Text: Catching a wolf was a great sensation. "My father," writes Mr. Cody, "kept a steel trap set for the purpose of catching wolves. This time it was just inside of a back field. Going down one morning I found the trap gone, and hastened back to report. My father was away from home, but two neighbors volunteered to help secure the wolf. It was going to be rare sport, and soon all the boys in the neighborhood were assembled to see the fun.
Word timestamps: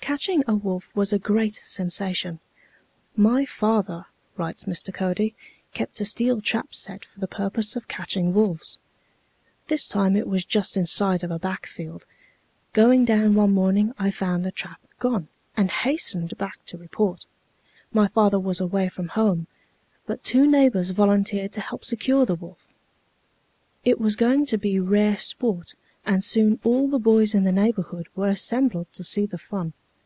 Catching 0.00 0.44
a 0.46 0.54
wolf 0.54 0.94
was 0.94 1.14
a 1.14 1.18
great 1.18 1.54
sensation. 1.54 2.38
"My 3.16 3.46
father," 3.46 4.04
writes 4.36 4.64
Mr. 4.64 4.92
Cody, 4.92 5.34
"kept 5.72 5.98
a 5.98 6.04
steel 6.04 6.42
trap 6.42 6.74
set 6.74 7.06
for 7.06 7.20
the 7.20 7.26
purpose 7.26 7.74
of 7.74 7.88
catching 7.88 8.34
wolves. 8.34 8.78
This 9.68 9.88
time 9.88 10.14
it 10.14 10.26
was 10.28 10.44
just 10.44 10.76
inside 10.76 11.24
of 11.24 11.30
a 11.30 11.38
back 11.38 11.64
field. 11.66 12.04
Going 12.74 13.06
down 13.06 13.34
one 13.34 13.54
morning 13.54 13.94
I 13.98 14.10
found 14.10 14.44
the 14.44 14.52
trap 14.52 14.78
gone, 14.98 15.28
and 15.56 15.70
hastened 15.70 16.36
back 16.36 16.62
to 16.66 16.76
report. 16.76 17.24
My 17.90 18.08
father 18.08 18.38
was 18.38 18.60
away 18.60 18.90
from 18.90 19.08
home, 19.08 19.46
but 20.04 20.22
two 20.22 20.46
neighbors 20.46 20.90
volunteered 20.90 21.52
to 21.52 21.62
help 21.62 21.82
secure 21.82 22.26
the 22.26 22.34
wolf. 22.34 22.68
It 23.86 23.98
was 23.98 24.16
going 24.16 24.44
to 24.46 24.58
be 24.58 24.78
rare 24.78 25.16
sport, 25.16 25.74
and 26.04 26.22
soon 26.22 26.60
all 26.62 26.88
the 26.90 26.98
boys 26.98 27.34
in 27.34 27.44
the 27.44 27.50
neighborhood 27.52 28.08
were 28.14 28.28
assembled 28.28 28.92
to 28.92 29.02
see 29.02 29.24
the 29.24 29.38
fun. 29.38 29.72